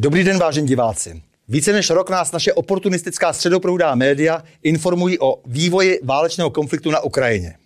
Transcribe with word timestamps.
Dobrý 0.00 0.24
den, 0.24 0.38
vážení 0.38 0.66
diváci. 0.66 1.22
Více 1.48 1.72
než 1.72 1.90
rok 1.90 2.10
nás 2.10 2.32
naše 2.32 2.52
oportunistická 2.52 3.32
středoproudá 3.32 3.94
média 3.94 4.42
informují 4.62 5.18
o 5.18 5.42
vývoji 5.46 6.00
válečného 6.04 6.50
konfliktu 6.50 6.90
na 6.90 7.00
Ukrajině. 7.00 7.56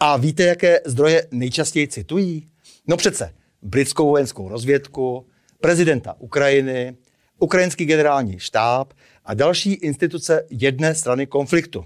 A 0.00 0.16
víte, 0.16 0.42
jaké 0.42 0.80
zdroje 0.86 1.26
nejčastěji 1.30 1.88
citují? 1.88 2.46
No 2.86 2.96
přece 2.96 3.34
britskou 3.62 4.08
vojenskou 4.08 4.48
rozvědku, 4.48 5.26
prezidenta 5.60 6.16
Ukrajiny, 6.18 6.96
ukrajinský 7.38 7.84
generální 7.84 8.38
štáb 8.38 8.92
a 9.24 9.34
další 9.34 9.72
instituce 9.72 10.46
jedné 10.50 10.94
strany 10.94 11.26
konfliktu. 11.26 11.84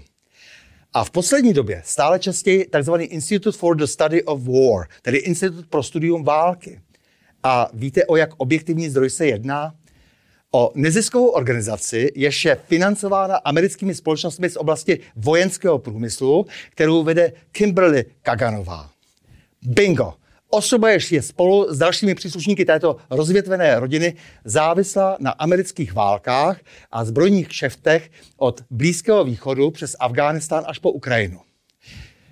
A 0.93 1.03
v 1.03 1.11
poslední 1.11 1.53
době 1.53 1.81
stále 1.85 2.19
častěji 2.19 2.69
tzv. 2.79 2.93
Institute 2.99 3.57
for 3.57 3.75
the 3.75 3.85
Study 3.85 4.23
of 4.23 4.41
War, 4.41 4.87
tedy 5.01 5.17
Institut 5.17 5.67
pro 5.67 5.83
studium 5.83 6.23
války. 6.23 6.81
A 7.47 7.69
víte, 7.73 8.05
o 8.05 8.15
jak 8.15 8.29
objektivní 8.37 8.89
zdroj 8.89 9.09
se 9.09 9.27
jedná? 9.27 9.73
O 10.51 10.71
neziskovou 10.75 11.27
organizaci, 11.27 12.11
jež 12.15 12.45
je 12.45 12.55
financována 12.67 13.35
americkými 13.35 13.95
společnostmi 13.95 14.49
z 14.49 14.57
oblasti 14.57 14.99
vojenského 15.15 15.79
průmyslu, 15.79 16.45
kterou 16.69 17.03
vede 17.03 17.31
Kimberly 17.51 18.05
Kaganová. 18.21 18.89
Bingo! 19.61 20.13
Osoba, 20.49 20.89
jež 20.89 21.11
je 21.11 21.21
spolu 21.21 21.73
s 21.73 21.77
dalšími 21.77 22.15
příslušníky 22.15 22.65
této 22.65 22.97
rozvětvené 23.09 23.79
rodiny 23.79 24.13
závislá 24.45 25.17
na 25.19 25.31
amerických 25.31 25.93
válkách 25.93 26.59
a 26.91 27.05
zbrojních 27.05 27.47
kšeftech 27.47 28.09
od 28.37 28.61
Blízkého 28.69 29.23
východu 29.23 29.71
přes 29.71 29.95
Afghánistán 29.99 30.63
až 30.67 30.79
po 30.79 30.91
Ukrajinu. 30.91 31.39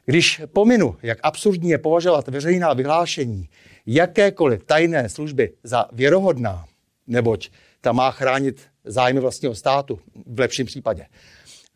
Když 0.05 0.41
pominu, 0.53 0.95
jak 1.03 1.19
absurdní 1.23 1.69
je 1.69 1.77
považovat 1.77 2.27
veřejná 2.27 2.73
vyhlášení 2.73 3.49
jakékoliv 3.85 4.63
tajné 4.63 5.09
služby 5.09 5.53
za 5.63 5.85
věrohodná, 5.91 6.65
neboť 7.07 7.49
ta 7.81 7.91
má 7.91 8.11
chránit 8.11 8.61
zájmy 8.85 9.19
vlastního 9.19 9.55
státu 9.55 9.99
v 10.25 10.39
lepším 10.39 10.65
případě. 10.65 11.05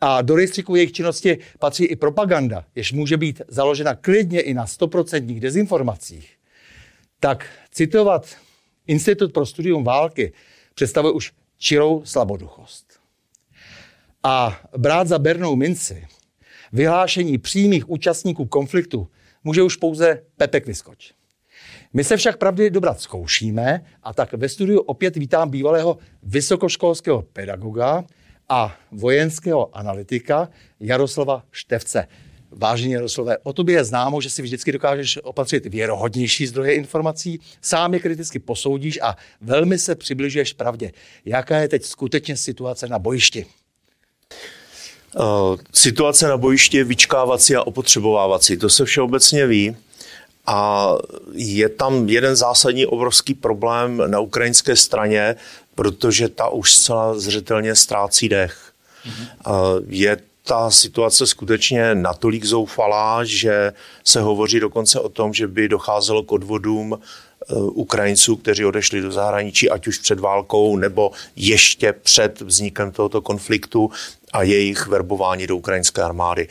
A 0.02 0.22
do 0.22 0.36
rejstříku 0.36 0.76
jejich 0.76 0.92
činnosti 0.92 1.38
patří 1.60 1.86
i 1.86 1.96
propaganda, 1.96 2.66
jež 2.76 2.94
může 2.94 3.18
být 3.18 3.42
založena 3.48 3.96
klidně 3.96 4.42
i 4.42 4.54
na 4.54 4.66
100% 4.66 5.40
dezinformacích. 5.40 6.38
Tak 7.20 7.46
citovat 7.72 8.38
Institut 8.88 9.34
pro 9.34 9.46
studium 9.46 9.84
války 9.84 10.34
představuje 10.76 11.14
už 11.14 11.32
čirou 11.58 12.02
slaboduchost. 12.06 13.00
A 14.24 14.62
brát 14.78 15.08
za 15.08 15.20
bernou 15.20 15.56
minci 15.56 16.08
vyhlášení 16.74 17.38
přímých 17.38 17.90
účastníků 17.90 18.46
konfliktu 18.46 19.08
může 19.44 19.64
už 19.64 19.76
pouze 19.76 20.22
Pepek 20.38 20.66
Vyskoč. 20.68 21.14
My 21.94 22.04
se 22.04 22.18
však 22.18 22.38
pravdy 22.38 22.70
dobrat 22.70 23.02
zkoušíme 23.02 23.86
a 24.04 24.14
tak 24.14 24.34
ve 24.34 24.50
studiu 24.50 24.80
opět 24.80 25.16
vítám 25.16 25.50
bývalého 25.50 25.98
vysokoškolského 26.24 27.22
pedagoga 27.22 28.04
a 28.50 28.78
vojenského 28.92 29.78
analytika 29.78 30.50
Jaroslava 30.80 31.44
Števce. 31.52 32.08
Vážení 32.52 32.94
Jaroslové, 32.94 33.38
o 33.38 33.54
tobě 33.54 33.76
je 33.76 33.84
známo, 33.84 34.22
že 34.22 34.30
si 34.30 34.42
vždycky 34.42 34.72
dokážeš 34.72 35.20
opatřit 35.24 35.66
věrohodnější 35.66 36.48
zdroje 36.48 36.74
informací, 36.74 37.40
sám 37.62 37.94
je 37.94 38.00
kriticky 38.00 38.40
posoudíš 38.40 39.00
a 39.02 39.16
velmi 39.42 39.78
se 39.78 39.96
přibližuješ 39.96 40.54
pravdě. 40.54 40.92
Jaká 41.26 41.58
je 41.58 41.68
teď 41.68 41.84
skutečně 41.84 42.38
situace 42.38 42.88
na 42.88 43.00
bojišti? 43.00 43.46
Uh, 45.16 45.58
situace 45.74 46.28
na 46.28 46.38
bojišti 46.38 46.78
je 46.78 46.84
vyčkávací 46.84 47.56
a 47.56 47.64
opotřebovávací. 47.64 48.58
To 48.58 48.70
se 48.70 48.86
všeobecně 48.86 49.48
ví. 49.48 49.76
A 50.46 50.90
je 51.34 51.70
tam 51.70 52.10
jeden 52.10 52.36
zásadní 52.36 52.86
obrovský 52.86 53.34
problém 53.34 54.04
na 54.08 54.20
ukrajinské 54.20 54.76
straně, 54.76 55.36
protože 55.76 56.30
ta 56.30 56.50
už 56.50 56.74
zcela 56.74 57.20
zřetelně 57.20 57.76
ztrácí 57.76 58.30
dech. 58.30 58.72
Mm-hmm. 59.06 59.84
Je 59.88 60.18
ta 60.48 60.72
situace 60.72 61.28
skutečně 61.28 61.96
natolik 61.96 62.46
zoufalá, 62.46 63.24
že 63.24 63.74
se 64.04 64.22
hovoří 64.22 64.60
dokonce 64.60 65.00
o 65.00 65.10
tom, 65.10 65.34
že 65.34 65.48
by 65.48 65.68
docházelo 65.68 66.24
k 66.24 66.32
odvodům 66.32 67.00
eh, 67.00 67.56
Ukrajinců, 67.56 68.36
kteří 68.36 68.66
odešli 68.66 69.02
do 69.02 69.12
zahraničí, 69.12 69.70
ať 69.70 69.88
už 69.88 69.98
před 69.98 70.20
válkou 70.20 70.78
nebo 70.78 71.12
ještě 71.36 71.94
před 71.94 72.42
vznikem 72.42 72.92
tohoto 72.92 73.22
konfliktu 73.22 73.92
a 74.34 74.44
jejich 74.44 74.88
verbování 74.88 75.48
do 75.48 75.58
ukrajinské 75.58 76.02
armády. 76.02 76.48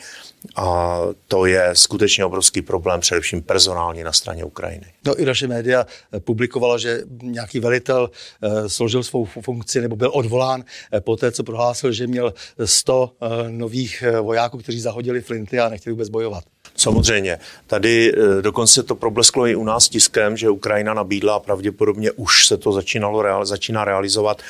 A 0.55 0.99
to 1.27 1.45
je 1.45 1.69
skutečně 1.73 2.25
obrovský 2.25 2.61
problém, 2.61 2.99
především 2.99 3.41
personální 3.41 4.03
na 4.03 4.13
straně 4.13 4.43
Ukrajiny. 4.43 4.85
No 5.05 5.15
i 5.15 5.25
naše 5.25 5.47
média 5.47 5.85
publikovala, 6.19 6.77
že 6.77 7.01
nějaký 7.21 7.59
velitel 7.59 8.09
uh, 8.41 8.67
složil 8.67 9.03
svou 9.03 9.25
funkci 9.25 9.81
nebo 9.81 9.95
byl 9.95 10.11
odvolán 10.13 10.59
uh, 10.93 10.99
po 10.99 11.15
té, 11.15 11.31
co 11.31 11.43
prohlásil, 11.43 11.91
že 11.91 12.07
měl 12.07 12.33
100 12.65 13.03
uh, 13.21 13.29
nových 13.49 14.03
vojáků, 14.21 14.57
kteří 14.57 14.81
zahodili 14.81 15.21
flinty 15.21 15.59
a 15.59 15.69
nechtěli 15.69 15.93
vůbec 15.93 16.09
bojovat. 16.09 16.43
Samozřejmě. 16.75 17.39
Tady 17.67 18.13
dokonce 18.41 18.83
to 18.83 18.95
problesklo 18.95 19.47
i 19.47 19.55
u 19.55 19.63
nás 19.63 19.89
tiskem, 19.89 20.37
že 20.37 20.49
Ukrajina 20.49 20.93
nabídla 20.93 21.35
a 21.35 21.39
pravděpodobně 21.39 22.11
už 22.11 22.47
se 22.47 22.57
to 22.57 22.71
začínalo 22.71 23.45
začíná 23.45 23.85
realizovat, 23.85 24.41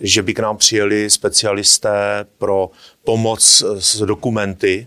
že 0.00 0.22
by 0.22 0.34
k 0.34 0.38
nám 0.38 0.56
přijeli 0.56 1.10
specialisté 1.10 2.24
pro 2.38 2.70
pomoc 3.04 3.40
s 3.80 4.02
dokumenty 4.06 4.86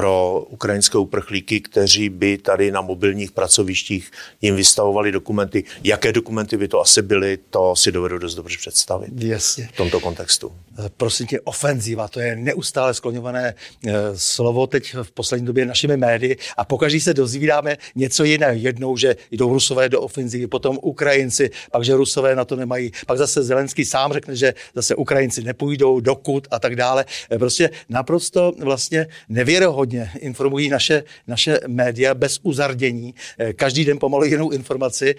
pro 0.00 0.46
ukrajinské 0.48 0.98
uprchlíky, 0.98 1.60
kteří 1.60 2.08
by 2.08 2.38
tady 2.38 2.70
na 2.70 2.80
mobilních 2.80 3.32
pracovištích 3.32 4.10
jim 4.42 4.56
vystavovali 4.56 5.12
dokumenty. 5.12 5.64
Jaké 5.84 6.12
dokumenty 6.12 6.56
by 6.56 6.68
to 6.68 6.80
asi 6.80 7.02
byly, 7.02 7.38
to 7.50 7.76
si 7.76 7.92
dovedu 7.92 8.18
dost 8.18 8.34
dobře 8.34 8.56
představit 8.58 9.10
Jasně. 9.16 9.68
v 9.72 9.76
tomto 9.76 10.00
kontextu. 10.00 10.52
Eh, 10.78 10.90
prosím 10.96 11.26
tě, 11.26 11.40
ofenziva, 11.40 12.08
to 12.08 12.20
je 12.20 12.36
neustále 12.36 12.94
skloňované 12.94 13.54
eh, 13.86 13.92
slovo 14.14 14.66
teď 14.66 14.94
v 15.02 15.10
poslední 15.10 15.46
době 15.46 15.66
našimi 15.66 15.96
médii 15.96 16.36
a 16.56 16.64
pokaždé 16.64 17.00
se 17.00 17.14
dozvídáme 17.14 17.76
něco 17.94 18.24
jiného. 18.24 18.54
Jednou, 18.54 18.96
že 18.96 19.16
jdou 19.30 19.52
Rusové 19.52 19.88
do 19.88 20.00
ofenzivy, 20.00 20.46
potom 20.46 20.78
Ukrajinci, 20.82 21.50
pak, 21.72 21.84
že 21.84 21.96
Rusové 21.96 22.36
na 22.36 22.44
to 22.44 22.56
nemají, 22.56 22.92
pak 23.06 23.18
zase 23.18 23.42
Zelenský 23.42 23.84
sám 23.84 24.12
řekne, 24.12 24.36
že 24.36 24.54
zase 24.74 24.94
Ukrajinci 24.94 25.42
nepůjdou 25.44 26.00
dokud 26.00 26.48
a 26.50 26.58
tak 26.58 26.76
dále. 26.76 27.04
Eh, 27.30 27.38
prostě 27.38 27.70
naprosto 27.88 28.52
vlastně 28.58 29.06
nevěrohodně 29.28 29.89
informují 30.18 30.68
naše, 30.68 31.04
naše 31.26 31.60
média 31.66 32.14
bez 32.14 32.40
uzardění. 32.42 33.14
Každý 33.56 33.84
den 33.84 33.98
pomalu 33.98 34.24
jinou 34.24 34.50
informaci 34.50 35.14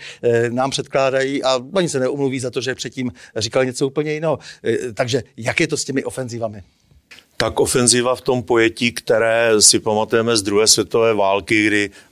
nám 0.50 0.70
předkládají 0.70 1.44
a 1.44 1.60
ani 1.74 1.90
se 1.90 2.00
neumluví 2.00 2.40
za 2.40 2.52
to, 2.52 2.62
že 2.62 2.76
předtím 2.76 3.12
říkali 3.36 3.66
něco 3.66 3.88
úplně 3.88 4.14
jiného. 4.14 4.40
Takže 4.94 5.24
jak 5.38 5.60
je 5.60 5.68
to 5.68 5.78
s 5.78 5.84
těmi 5.84 6.04
ofenzivami? 6.04 6.64
Tak 7.42 7.60
ofenziva 7.60 8.16
v 8.16 8.22
tom 8.22 8.44
pojetí, 8.44 8.92
které 8.92 9.62
si 9.62 9.80
pamatujeme 9.80 10.38
z 10.38 10.42
druhé 10.42 10.68
světové 10.68 11.14
války, 11.14 11.68
kdy 11.68 11.90
eh, 11.90 12.11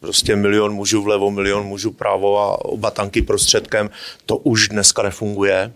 prostě 0.00 0.36
milion 0.36 0.72
mužů 0.72 1.02
vlevo, 1.02 1.30
milion 1.30 1.66
mužů 1.66 1.90
právo 1.90 2.38
a 2.38 2.64
oba 2.64 2.90
tanky 2.90 3.22
prostředkem, 3.22 3.90
to 4.26 4.36
už 4.36 4.68
dneska 4.68 5.02
nefunguje. 5.02 5.72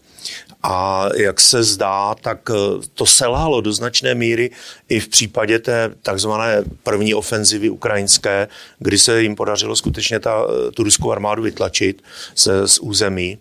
A 0.63 1.09
jak 1.17 1.41
se 1.41 1.63
zdá, 1.63 2.15
tak 2.15 2.51
eh, 2.51 2.55
to 2.95 3.07
selhalo 3.07 3.61
do 3.61 3.73
značné 3.73 4.15
míry 4.15 4.51
i 4.89 5.01
v 5.01 5.09
případě 5.09 5.59
té 5.59 5.91
takzvané 6.03 6.65
první 6.83 7.15
ofenzivy 7.15 7.71
ukrajinské, 7.71 8.49
kdy 8.79 8.99
se 8.99 9.23
jim 9.23 9.37
podařilo 9.37 9.77
skutečně 9.77 10.21
ta, 10.21 10.45
eh, 10.49 10.71
tu 10.71 10.83
ruskou 10.83 11.13
armádu 11.13 11.43
vytlačit 11.43 12.03
z, 12.35 12.49
z 12.67 12.79
území. 12.79 13.39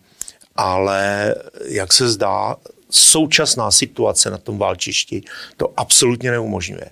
Ale 0.56 1.36
jak 1.66 1.94
se 1.94 2.10
zdá, 2.10 2.56
současná 2.90 3.72
situace 3.72 4.30
na 4.30 4.38
tom 4.38 4.58
válčišti 4.58 5.24
to 5.58 5.74
absolutně 5.78 6.32
neumožňuje. 6.32 6.90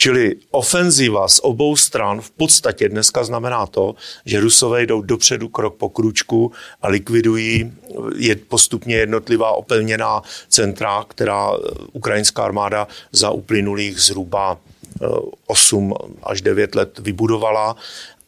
Čili 0.00 0.36
ofenziva 0.50 1.28
z 1.28 1.40
obou 1.42 1.76
stran 1.76 2.20
v 2.20 2.30
podstatě 2.30 2.88
dneska 2.88 3.24
znamená 3.24 3.66
to, 3.66 3.94
že 4.24 4.40
Rusové 4.40 4.82
jdou 4.82 5.02
dopředu 5.02 5.48
krok 5.48 5.74
po 5.74 5.88
kručku 5.88 6.52
a 6.82 6.88
likvidují 6.88 7.72
je 8.16 8.36
postupně 8.36 8.96
jednotlivá 8.96 9.50
opevněná 9.52 10.22
centra, 10.48 11.04
která 11.08 11.50
ukrajinská 11.92 12.44
armáda 12.44 12.88
za 13.12 13.30
uplynulých 13.30 14.00
zhruba 14.00 14.58
8 15.46 15.94
eh, 15.94 16.14
až 16.22 16.40
9 16.40 16.74
let 16.74 16.98
vybudovala 16.98 17.76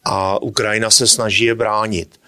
a 0.03 0.41
Ukrajina 0.41 0.89
se 0.89 1.07
snaží 1.07 1.45
je 1.45 1.55
bránit 1.55 2.20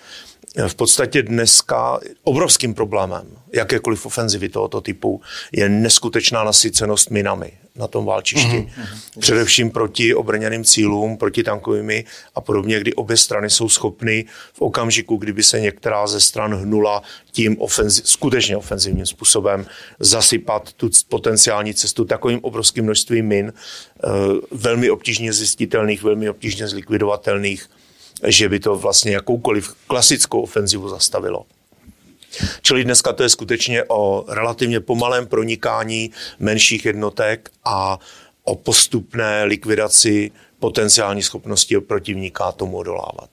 v 0.67 0.75
podstatě 0.75 1.23
dneska 1.23 1.99
obrovským 2.23 2.73
problémem 2.73 3.27
jakékoliv 3.53 4.05
ofenzivy 4.05 4.49
tohoto 4.49 4.81
typu 4.81 5.21
je 5.51 5.69
neskutečná 5.69 6.43
nasycenost 6.43 7.09
minami 7.09 7.51
na 7.75 7.87
tom 7.87 8.05
válčišti. 8.05 8.47
Mm-hmm. 8.47 9.19
Především 9.19 9.71
proti 9.71 10.15
obrněným 10.15 10.63
cílům, 10.63 11.17
proti 11.17 11.43
tankovými 11.43 12.05
a 12.35 12.41
podobně, 12.41 12.79
kdy 12.79 12.93
obě 12.93 13.17
strany 13.17 13.49
jsou 13.49 13.69
schopny 13.69 14.25
v 14.53 14.61
okamžiku, 14.61 15.17
kdyby 15.17 15.43
se 15.43 15.59
některá 15.59 16.07
ze 16.07 16.21
stran 16.21 16.55
hnula 16.55 17.01
tím 17.31 17.55
ofenzi- 17.55 18.01
skutečně 18.05 18.57
ofenzivním 18.57 19.05
způsobem 19.05 19.65
zasypat 19.99 20.73
tu 20.73 20.89
potenciální 21.09 21.73
cestu 21.73 22.05
takovým 22.05 22.39
obrovským 22.41 22.83
množstvím 22.83 23.25
min, 23.25 23.53
eh, 23.53 24.07
velmi 24.51 24.89
obtížně 24.89 25.33
zjistitelných, 25.33 26.03
velmi 26.03 26.29
obtížně 26.29 26.67
zlikvidovatelných, 26.67 27.69
že 28.27 28.49
by 28.49 28.59
to 28.59 28.75
vlastně 28.75 29.11
jakoukoliv 29.11 29.75
klasickou 29.87 30.41
ofenzivu 30.41 30.89
zastavilo. 30.89 31.45
Čili 32.61 32.83
dneska 32.83 33.13
to 33.13 33.23
je 33.23 33.29
skutečně 33.29 33.83
o 33.83 34.25
relativně 34.27 34.79
pomalém 34.79 35.27
pronikání 35.27 36.11
menších 36.39 36.85
jednotek 36.85 37.49
a 37.65 37.99
o 38.43 38.55
postupné 38.55 39.43
likvidaci 39.43 40.31
potenciální 40.59 41.21
schopnosti 41.21 41.79
protivníka 41.79 42.51
tomu 42.51 42.77
odolávat. 42.77 43.29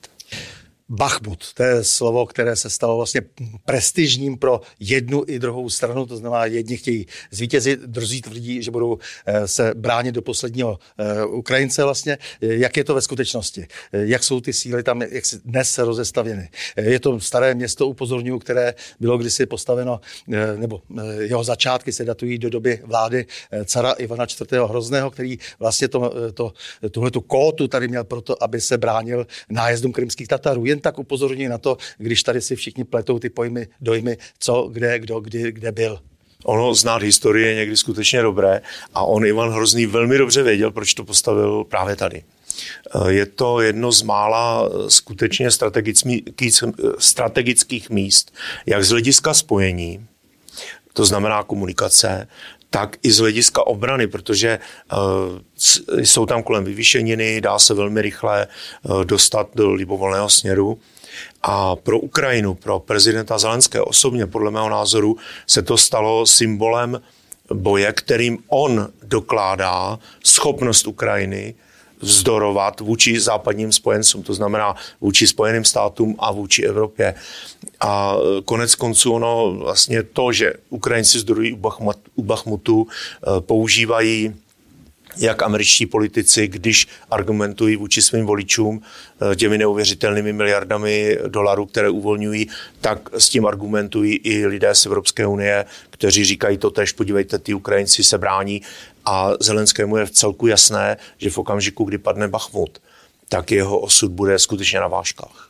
Bachmut, 0.93 1.53
to 1.55 1.63
je 1.63 1.85
slovo, 1.85 2.27
které 2.27 2.57
se 2.57 2.71
stalo 2.71 2.97
vlastně 2.97 3.23
prestižním 3.65 4.39
pro 4.39 4.61
jednu 4.81 5.25
i 5.27 5.39
druhou 5.39 5.71
stranu, 5.71 6.07
to 6.07 6.17
znamená, 6.17 6.45
jedni 6.45 6.77
chtějí 6.77 7.07
zvítězit, 7.31 7.81
druzí 7.81 8.23
tvrdí, 8.23 8.63
že 8.63 8.71
budou 8.71 8.99
eh, 9.27 9.49
se 9.49 9.73
bránit 9.75 10.15
do 10.15 10.23
posledního 10.23 10.79
eh, 10.99 11.25
Ukrajince 11.25 11.85
vlastně. 11.85 12.19
Jak 12.41 12.77
je 12.77 12.85
to 12.85 12.95
ve 12.95 13.01
skutečnosti? 13.01 13.67
Jak 13.93 14.25
jsou 14.25 14.41
ty 14.41 14.53
síly 14.53 14.83
tam, 14.83 15.03
jak 15.03 15.25
dnes 15.45 15.79
rozestavěny? 15.79 16.49
Je 16.77 17.01
to 17.01 17.21
staré 17.21 17.55
město, 17.55 17.87
upozorňuji, 17.87 18.39
které 18.39 18.75
bylo 19.01 19.19
kdysi 19.19 19.47
postaveno, 19.47 20.01
eh, 20.33 20.57
nebo 20.57 20.83
jeho 21.21 21.45
začátky 21.45 21.93
se 21.93 22.05
datují 22.05 22.39
do 22.39 22.51
doby 22.51 22.81
vlády 22.85 23.27
cara 23.65 23.93
Ivana 23.93 24.25
IV. 24.25 24.69
Hrozného, 24.69 25.11
který 25.11 25.39
vlastně 25.59 25.89
to, 25.89 26.13
to, 26.35 26.53
tuhle 26.91 27.11
tu 27.11 27.21
kótu 27.21 27.69
tady 27.69 27.89
měl 27.89 28.05
proto, 28.05 28.43
aby 28.43 28.61
se 28.61 28.79
bránil 28.79 29.27
nájezdům 29.49 29.93
krymských 29.93 30.29
Tatarů. 30.29 30.65
Jen 30.65 30.80
tak 30.81 30.99
upozorní 30.99 31.49
na 31.49 31.59
to, 31.59 31.77
když 31.99 32.23
tady 32.23 32.41
si 32.41 32.57
všichni 32.57 32.85
pletou 32.85 33.19
ty 33.19 33.31
pojmy, 33.31 33.69
dojmy, 33.81 34.17
co, 34.39 34.69
kde, 34.73 34.99
kdo, 34.99 35.21
kdy, 35.21 35.53
kde 35.53 35.73
byl. 35.73 35.99
Ono 36.45 36.75
znát 36.75 37.03
historie 37.03 37.49
je 37.49 37.55
někdy 37.55 37.77
skutečně 37.77 38.23
dobré 38.23 38.61
a 38.95 39.03
on 39.03 39.25
Ivan 39.25 39.51
Hrozný 39.51 39.87
velmi 39.87 40.19
dobře 40.19 40.43
věděl, 40.43 40.71
proč 40.71 40.95
to 40.95 41.05
postavil 41.05 41.65
právě 41.65 41.97
tady. 41.97 42.23
Eh, 42.95 43.13
je 43.13 43.27
to 43.27 43.61
jedno 43.61 43.93
z 43.93 44.03
mála 44.03 44.71
skutečně 44.89 45.51
strategických, 45.51 46.25
strategických 46.99 47.91
míst, 47.91 48.35
jak 48.67 48.85
z 48.85 48.91
hlediska 48.91 49.35
spojení, 49.35 50.07
to 50.93 51.05
znamená 51.05 51.43
komunikace, 51.43 52.29
tak 52.71 52.97
i 53.03 53.13
z 53.13 53.19
hlediska 53.19 53.67
obrany, 53.67 54.07
protože 54.07 54.59
uh, 54.93 54.99
jsou 56.03 56.27
tam 56.27 56.43
kolem 56.43 56.65
vyvýšeniny, 56.65 57.41
dá 57.41 57.59
se 57.59 57.75
velmi 57.75 58.03
rychle 58.03 58.47
uh, 58.83 59.05
dostat 59.05 59.49
do 59.55 59.71
libovolného 59.71 60.29
směru. 60.29 60.79
A 61.43 61.77
pro 61.77 61.99
Ukrajinu, 61.99 62.55
pro 62.55 62.79
prezidenta 62.79 63.39
Zelenské 63.39 63.81
osobně, 63.81 64.27
podle 64.27 64.51
mého 64.51 64.69
názoru, 64.69 65.17
se 65.47 65.63
to 65.63 65.77
stalo 65.77 66.27
symbolem 66.27 67.01
boje, 67.55 67.93
kterým 67.93 68.39
on 68.49 68.89
dokládá 69.03 69.99
schopnost 70.25 70.87
Ukrajiny 70.87 71.55
vzdorovat 72.01 72.81
vůči 72.81 73.21
západním 73.21 73.73
spojencům, 73.73 74.23
to 74.23 74.35
znamená 74.35 74.77
vůči 75.01 75.27
Spojeným 75.27 75.65
státům 75.65 76.17
a 76.19 76.33
vůči 76.33 76.63
Evropě. 76.63 77.15
A 77.81 78.17
konec 78.45 78.75
konců 78.75 79.13
ono 79.13 79.53
vlastně 79.53 80.03
to, 80.03 80.33
že 80.33 80.53
Ukrajinci 80.69 81.19
zdorují 81.19 81.61
u 82.15 82.23
Bachmutu, 82.23 82.87
eh, 82.87 83.41
používají 83.41 84.35
jak 85.17 85.43
američtí 85.43 85.87
politici, 85.87 86.49
když 86.49 86.87
argumentují 87.11 87.77
vůči 87.77 88.03
svým 88.03 88.27
voličům 88.27 88.83
eh, 89.33 89.37
těmi 89.37 89.59
neuvěřitelnými 89.59 90.33
miliardami 90.33 91.19
dolarů, 91.27 91.67
které 91.67 91.91
uvolňují, 91.91 92.49
tak 92.81 93.09
s 93.19 93.29
tím 93.29 93.47
argumentují 93.47 94.17
i 94.17 94.47
lidé 94.47 94.75
z 94.75 94.87
Evropské 94.87 95.27
unie, 95.27 95.65
kteří 95.91 96.25
říkají 96.25 96.59
to 96.59 96.71
tež, 96.71 96.93
podívejte, 96.93 97.39
ty 97.39 97.55
Ukrajinci 97.55 98.05
se 98.05 98.19
brání 98.19 98.63
a 99.05 99.31
Zelenskému 99.41 99.97
je 99.97 100.07
v 100.07 100.11
celku 100.11 100.47
jasné, 100.47 100.97
že 101.19 101.31
v 101.31 101.39
okamžiku, 101.39 101.85
kdy 101.85 101.99
padne 101.99 102.29
Bachmut, 102.29 102.79
tak 103.29 103.51
jeho 103.51 103.79
osud 103.79 104.11
bude 104.11 104.39
skutečně 104.39 104.81
na 104.81 104.89
vážkách. 104.89 105.50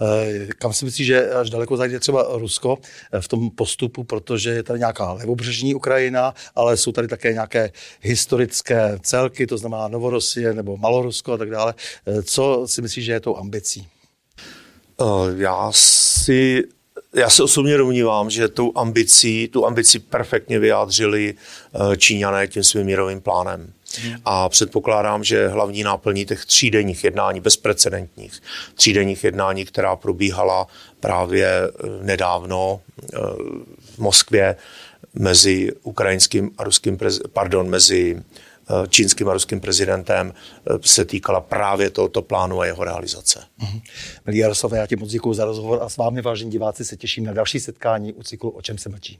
Eh, 0.00 0.48
kam 0.58 0.72
si 0.72 0.84
myslíš, 0.84 1.06
že 1.06 1.30
až 1.30 1.50
daleko 1.50 1.76
zajde 1.76 2.00
třeba 2.00 2.26
Rusko 2.30 2.78
eh, 3.12 3.20
v 3.20 3.28
tom 3.28 3.50
postupu, 3.50 4.04
protože 4.04 4.50
je 4.50 4.62
tady 4.62 4.78
nějaká 4.78 5.12
levobřežní 5.12 5.74
Ukrajina, 5.74 6.34
ale 6.54 6.76
jsou 6.76 6.92
tady 6.92 7.08
také 7.08 7.32
nějaké 7.32 7.72
historické 8.00 8.98
celky, 9.02 9.46
to 9.46 9.58
znamená 9.58 9.88
Novorosie 9.88 10.54
nebo 10.54 10.76
Malorusko 10.76 11.32
a 11.32 11.36
tak 11.36 11.50
dále. 11.50 11.74
Eh, 12.06 12.22
co 12.22 12.62
si 12.66 12.82
myslíš, 12.82 13.04
že 13.04 13.12
je 13.12 13.20
tou 13.20 13.36
ambicí? 13.36 13.88
Já 15.36 15.70
si 15.74 16.64
já 17.14 17.30
se 17.30 17.42
osobně 17.42 17.76
domnívám, 17.76 18.30
že 18.30 18.48
tou 18.48 18.72
ambicí, 18.74 19.48
tu 19.48 19.66
ambici 19.66 19.98
perfektně 19.98 20.58
vyjádřili 20.58 21.34
Číňané 21.96 22.48
tím 22.48 22.64
svým 22.64 22.86
mírovým 22.86 23.20
plánem. 23.20 23.72
A 24.24 24.48
předpokládám, 24.48 25.24
že 25.24 25.48
hlavní 25.48 25.82
náplní 25.82 26.26
těch 26.26 26.44
třídenních 26.44 27.04
jednání, 27.04 27.40
bezprecedentních 27.40 28.42
třídenních 28.74 29.24
jednání, 29.24 29.64
která 29.64 29.96
probíhala 29.96 30.66
právě 31.00 31.48
eh, 31.48 31.70
nedávno 32.02 32.80
eh, 33.02 33.18
v 33.80 33.98
Moskvě 33.98 34.56
mezi 35.14 35.72
ukrajinským 35.82 36.50
a 36.58 36.64
ruským, 36.64 36.98
pardon, 37.32 37.70
mezi 37.70 38.16
eh, 38.16 38.88
čínským 38.88 39.28
a 39.28 39.32
ruským 39.32 39.60
prezidentem 39.60 40.34
se 40.80 41.04
týkala 41.04 41.40
právě 41.40 41.90
tohoto 41.90 42.22
plánu 42.22 42.60
a 42.60 42.66
jeho 42.66 42.84
realizace. 42.84 43.44
Mm-hmm. 43.60 43.82
Milí 44.26 44.38
Jaroslave, 44.38 44.78
já 44.78 44.86
ti 44.86 44.96
moc 44.96 45.10
děkuji 45.10 45.34
za 45.34 45.44
rozhovor 45.44 45.82
a 45.82 45.88
s 45.88 45.96
vámi, 45.96 46.22
vážení 46.22 46.50
diváci, 46.50 46.84
se 46.84 46.96
těším 46.96 47.24
na 47.24 47.32
další 47.32 47.60
setkání 47.60 48.12
u 48.12 48.22
cyklu 48.22 48.50
O 48.50 48.62
čem 48.62 48.78
se 48.78 48.88
mlčí. 48.88 49.18